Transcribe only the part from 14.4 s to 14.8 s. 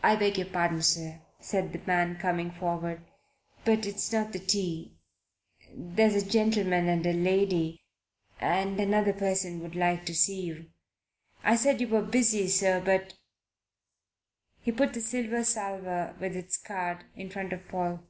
He